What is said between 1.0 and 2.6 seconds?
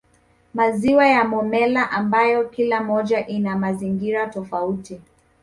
ya Momella ambayo